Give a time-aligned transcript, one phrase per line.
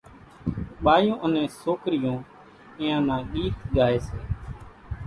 [0.83, 2.17] ٻايوُن انين سوڪرِيوُن
[2.79, 4.17] اينيان نان ڳيت ڳائيَ سي۔